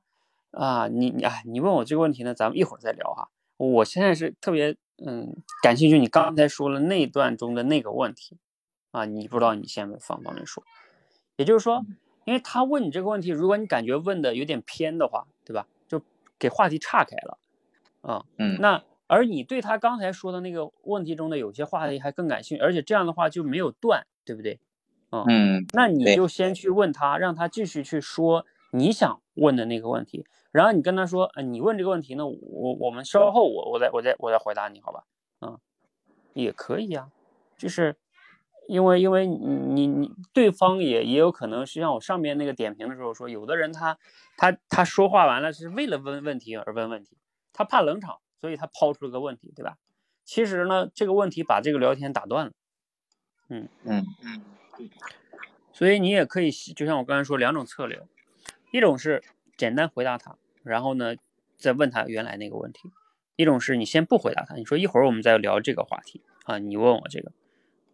[0.50, 3.30] 啊，你你哎，你问我这个问题呢，咱们一会儿再聊哈。
[3.56, 8.36] 我现在是特别嗯感兴趣，你刚才说了那段中的那个问题
[8.90, 10.62] 啊，你不知道你现在方不方便说？
[11.36, 11.84] 也就是说，
[12.24, 15.66] 因为他问你这个问题，如果你感觉问的有点偏的话，对吧？
[15.88, 16.02] 就
[16.38, 17.38] 给话题岔开了
[18.02, 18.24] 啊。
[18.38, 24.60] 嗯那而你对他刚才说的那个问题中的有些话题还更感兴趣，而且这样的话就没有断，对不对？
[25.10, 35.04] 嗯那你就先去问他，让他继续去说你想问的那个问题，然后你跟他说，呃，你问这个问题呢，我我们稍后我我再我再我再回答你，好吧？
[35.40, 35.58] 嗯，
[36.34, 37.10] 也可以啊、
[37.56, 37.96] 就是
[38.68, 43.98] 因为因为你你你对方也也有可能是像我上面那个点评的时候说，有的人他
[44.36, 47.16] 他他说话完了是为了问问题而问问题，
[47.52, 49.76] 他怕冷场，所以他抛出了个问题，对吧？
[50.24, 52.52] 其实呢，这个问题把这个聊天打断了。
[53.48, 53.68] 嗯
[55.72, 58.06] 所以你也可以，就像我刚才说，两种策略，
[58.70, 59.22] 一种是
[59.56, 61.16] 简单回答他，然后呢
[61.56, 62.88] 再问他原来那个问题；
[63.36, 67.32] 一种是你先不回答他，你说一会儿我们再聊这个话题啊，你问我这个，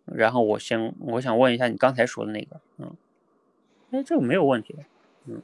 [0.04, 2.96] 然后我先我想问一下你刚才说的那个，嗯，
[3.90, 4.76] 哎，这个没有问题，
[5.24, 5.42] 嗯，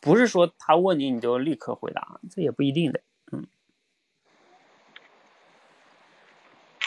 [0.00, 3.00] 不是说他问你你就立刻回答，这也不一定的，
[3.32, 3.46] 嗯。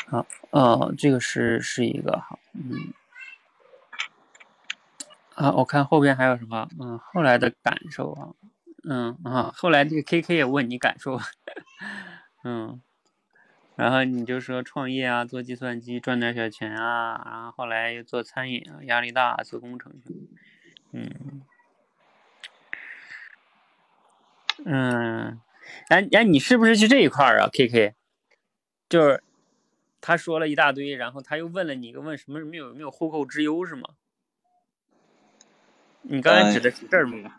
[0.08, 2.94] 好，哦，这个是是一个好，嗯。
[5.42, 6.70] 啊，我看后边还有什么？
[6.80, 8.30] 嗯，后来的感受啊，
[8.88, 11.20] 嗯啊，后来这个 KK 也问你感受，
[12.46, 12.80] 嗯，
[13.76, 19.92] 然后你就说创业啊，做计算机赚点小钱啊，然后后来又做餐饮啊，压力大，做工程，
[20.92, 21.42] 嗯
[24.64, 25.42] 嗯，
[25.90, 27.96] 哎哎，你是不是去这一块儿啊？KK，
[28.88, 29.24] 就是
[30.00, 33.90] 他说了一大堆，然后他又问了你一个问什么没有没有后顾之忧是吗？
[36.04, 37.36] 你刚才指的是这儿吗？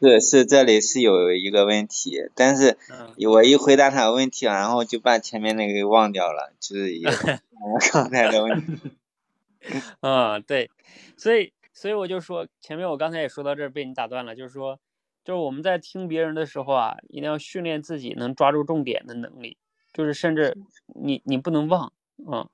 [0.00, 7.08] 是是这里是有一个问题，但是嗯，我一回答他的问题，然后就把前面那个给忘掉了，就是也
[7.60, 8.92] 我刚才的问题。
[10.00, 10.70] 啊，对，
[11.16, 14.78] 所以所以我就说，前面我刚才也说到这儿被你打断了，就是说，
[15.24, 19.56] 就是我们在听别人的时候啊，一定要训练自己能抓住重点的能力，
[19.92, 20.56] 就是甚至
[20.94, 21.92] 你你不能忘，
[22.24, 22.48] 嗯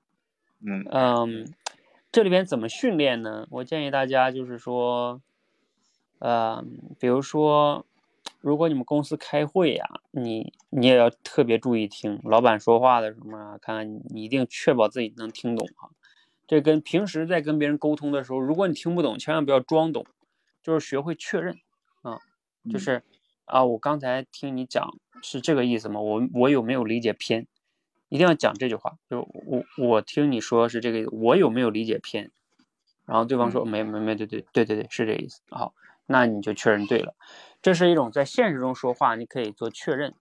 [0.65, 1.53] 嗯嗯，
[2.11, 3.45] 这里边怎么训练呢？
[3.51, 5.21] 我建议大家就是说，
[6.25, 6.65] 呃，
[6.99, 7.85] 比如说，
[8.41, 15.91] 如果你们公司开会呀、你你也要特别注意听老板说话的什么啊，看看你你一定确保自己能听懂哈。
[16.47, 20.03] 这跟平时在跟别人沟通的时候，如果你听不懂，千万不要装懂，
[20.63, 21.59] 就是学会确认
[22.01, 22.17] 啊，
[22.71, 23.03] 就嗯是
[23.45, 26.01] 啊，我刚才听你讲是这个意思吗？
[26.01, 27.45] 我我有没有理解偏？
[28.09, 32.31] 一定要讲这句话，就我我听你说是这个意思，我有没有理解偏？
[33.05, 35.39] 然后对方说没没没，对对对对对，是这个意思。
[35.51, 37.15] 好，那你就确认对了。
[37.61, 40.13] 这是一种在现实中说话，你可以做确认。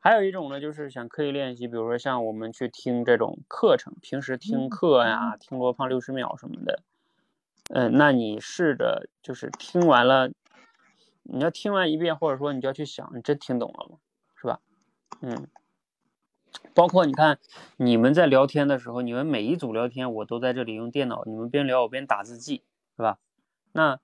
[0.00, 6.82] 还有一种呢，就是想刻意练习，比如说像我们去听这种课程，平时听课呀，听罗胖六十秒什么的，
[7.70, 10.30] 嗯、那你试着就是听完了，
[11.24, 13.98] 你要听完一遍，或者说你就要去想，你真听懂了吗？
[14.36, 14.60] 是吧？
[15.20, 15.48] 嗯，
[16.74, 17.38] 包括你看
[17.76, 22.62] 你们在聊天的时候，你们每一组聊天，我都在这里用电脑，你们边聊我边打字记，
[22.96, 23.18] 是吧？
[23.72, 23.98] 那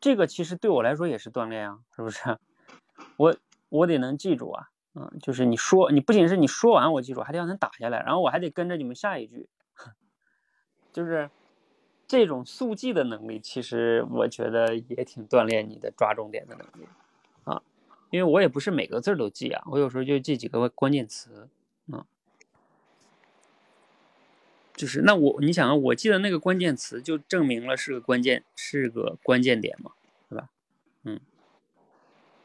[0.00, 2.38] 这个其实对我来说也是锻炼啊，是不是？
[3.16, 3.36] 我
[3.68, 9.48] 我得能记住啊，嗯，就是你说你不仅是你说完我记住，还得让能打下来，然后我还得跟着你们下一句，
[10.92, 11.30] 就是
[12.06, 16.88] 这种速记的能力，其实我觉得也挺锻炼你的抓重点的能力
[17.44, 17.62] 啊，
[18.10, 21.48] 因为我也不是每个字都记啊，我有时候就记几个关键词，
[21.86, 22.04] 嗯，
[24.78, 29.90] 就是那我你想啊，我记得那个关键词就证明了是个关键，是个关键点嘛，
[30.28, 30.50] 对吧？
[31.02, 31.20] 嗯。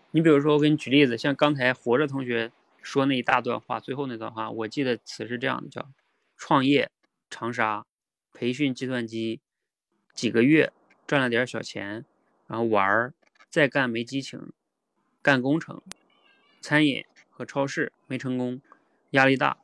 [0.09, 5.91] 你比如说，我给你举例子，像刚才活着同学说那一大段话，最后那段话，我记得词是这样的：叫
[6.35, 6.89] 创业
[7.29, 7.85] 长沙，
[8.33, 9.39] 培训计算机
[10.15, 10.73] 几个月
[11.05, 12.03] 赚了点小钱，
[12.47, 13.13] 然后玩儿，
[13.47, 14.51] 再干没激情，
[15.21, 15.83] 干工程，
[16.61, 18.59] 餐饮和超市没成功，
[19.11, 19.57] 压力大，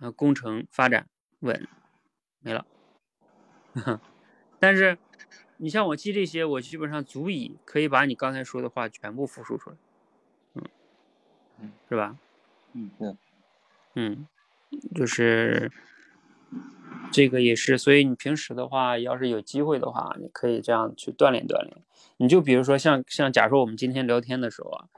[0.00, 1.68] 啊，工程发展稳，
[2.42, 2.66] 没了。
[4.60, 4.98] 但是。
[5.58, 9.76] 你像我记这些，我基本上足以可以把你刚才说的话全部复述出来，
[11.60, 12.16] 嗯，是吧？
[12.72, 12.90] 嗯
[13.94, 14.26] 嗯，
[14.92, 15.70] 就是
[17.12, 21.76] 这个也是，所以你平时的话，要是有机会的话，你可以这样去锻炼锻炼。
[22.16, 24.88] 你就比如说像像，假如说我们今天聊天的时候啊，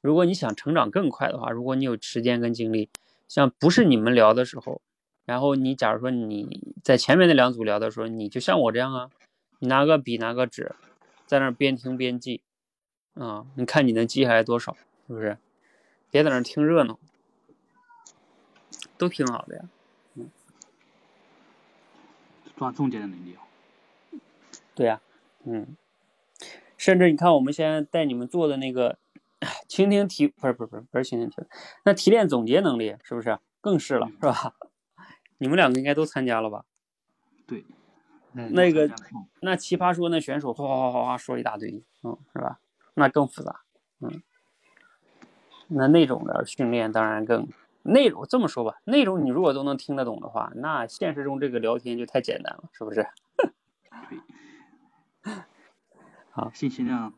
[0.00, 2.90] 如果你想成长更快的话，如果你有时间跟精力，
[3.28, 4.82] 像不是你们聊的时候，
[5.28, 9.10] 然后你假如说你在前面那两组聊的时候，你就像我这样啊。
[9.58, 10.74] 你拿个笔，拿个纸，
[11.26, 12.40] 在那边听边记，
[13.12, 14.72] 啊，你看你能记下来多少，
[15.06, 15.36] 是不是？
[16.10, 16.98] 别在那听热闹，
[18.96, 19.64] 都挺好的呀。
[20.14, 20.30] 嗯，
[22.56, 23.42] 抓重点的能力啊。
[24.74, 25.02] 对呀，
[25.44, 25.76] 嗯，
[26.78, 28.96] 甚至你看我们现在带你们做的那个
[29.66, 31.42] 倾听提，不是不是不是不是倾听提，
[31.84, 34.54] 那提炼总结能力是不是更是了，是吧？
[35.38, 36.64] 你们两个应该都参加了吧？
[37.46, 37.64] 对。
[38.32, 38.88] 那个，
[39.40, 42.60] 那奇葩说那选手哗哗哗哗哗说一大堆，嗯，是吧？
[42.94, 43.62] 那更复杂，
[44.00, 44.22] 嗯。
[45.68, 47.48] 那那种的训练当然更
[47.82, 53.06] 内容这么说吧，内容你如果都能听得懂的话，那现实中这个聊天就太简单了，是不是？
[54.08, 54.18] 对
[56.30, 57.12] 好，信息量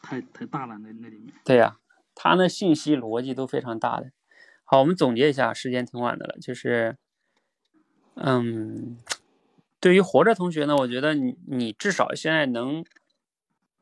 [0.00, 1.34] 太太大了，那那里面。
[1.44, 1.78] 对呀，
[2.14, 4.12] 他那信息逻辑都非常大的。
[4.64, 6.96] 好，我们总结一下，时间挺晚的了，就是，
[8.14, 8.98] 嗯。
[9.80, 12.84] 对于活着同学呢，我觉得你你至少现在能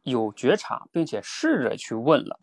[0.02, 2.40] 有觉察，并且试着去问了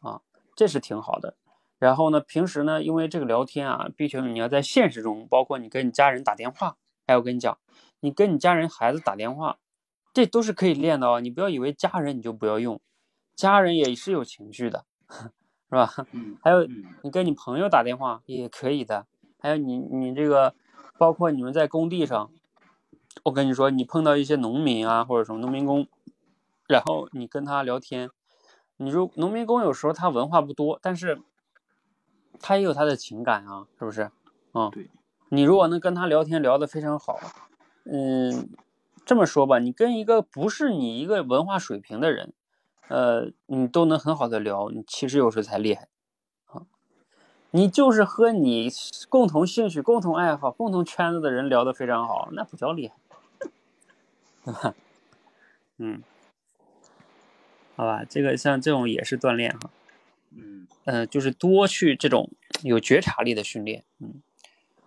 [0.00, 0.22] 啊，
[0.56, 1.36] 这是挺好的。
[1.78, 7.56] 然后呢，平时呢，因为这个聊天啊，毕竟你要在现实中，包括你跟你家人打电话，还有跟你讲，
[8.00, 9.58] 你跟你家人孩子打电话，
[10.12, 11.20] 这都是可以练的哦。
[11.20, 12.80] 你不要以为家人你就不要用，
[13.36, 14.84] 家人也是有情绪的，
[15.70, 15.86] 是吧？
[16.42, 16.66] 还有
[17.02, 19.06] 你跟你朋友打电话也可以的，
[19.38, 20.56] 还有你你这个，
[20.98, 22.30] 包括你们在工地上。
[23.24, 25.88] 我跟你说，你碰到一些农民啊，或者什么农民工，
[26.68, 28.10] 然后你跟他聊天，
[28.76, 31.22] 你说农民工有时候他文化不多，但是
[32.38, 34.10] 他也有他的情感啊，是不是？
[34.52, 34.90] 啊，对。
[35.30, 37.18] 你如果能跟他聊天聊得非常好，
[37.84, 38.50] 嗯，
[39.04, 42.34] 这么说吧，你跟一个不是你一个文化水平的人，
[42.88, 45.88] 呃，你都能很好的聊，你其实有时候才厉害啊。
[47.56, 48.70] 你就是和你
[49.08, 52.86] 共同兴趣、共同爱好、共同圈子的人聊得非常好，那不叫厉
[54.44, 54.74] 害。
[55.78, 56.02] 嗯，
[57.74, 59.70] 好吧，这个像这种也是锻炼哈，
[60.32, 62.28] 嗯，呃，就是多去这种
[62.62, 64.20] 有觉察力的训练，嗯，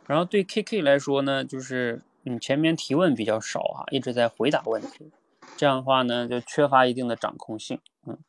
[0.05, 5.09] 然后对 KK 来说呢，就是你前面提问比较少哈，一直在回答问题，
[5.57, 8.19] 这样的话呢，就缺乏一定的掌控性，嗯，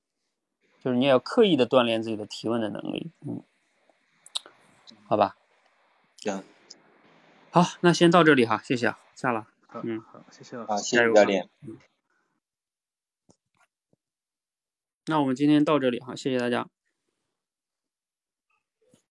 [0.82, 3.42] 就是你也要刻意的锻炼自己的提问的能力，嗯，
[5.10, 5.36] 好吧，
[6.18, 6.44] 行，
[7.50, 9.48] 好，那先到这里哈，谢谢啊，下了。
[9.82, 11.50] 嗯，好，谢谢好，谢谢教练。
[15.06, 16.68] 那我们今天到这里哈，谢谢大家。